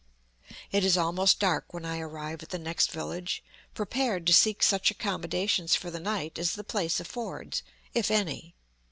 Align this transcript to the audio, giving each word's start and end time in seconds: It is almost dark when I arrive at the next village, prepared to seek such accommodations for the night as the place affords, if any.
It 0.71 0.83
is 0.83 0.97
almost 0.97 1.39
dark 1.39 1.75
when 1.75 1.85
I 1.85 1.99
arrive 1.99 2.41
at 2.41 2.49
the 2.49 2.57
next 2.57 2.89
village, 2.91 3.43
prepared 3.75 4.25
to 4.25 4.33
seek 4.33 4.63
such 4.63 4.89
accommodations 4.89 5.75
for 5.75 5.91
the 5.91 5.99
night 5.99 6.39
as 6.39 6.53
the 6.53 6.63
place 6.63 6.99
affords, 6.99 7.61
if 7.93 8.09
any. 8.09 8.55